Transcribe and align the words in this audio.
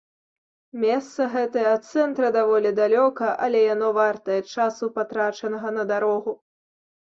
Месца 0.85 1.27
гэтае 1.33 1.65
ад 1.73 1.83
цэнтра 1.89 2.31
даволі 2.37 2.71
далёка, 2.81 3.27
але 3.49 3.63
яно 3.73 3.93
вартае 4.01 4.41
часу, 4.55 4.93
патрачанага 4.99 5.77
на 5.79 5.89
дарогу. 5.95 6.31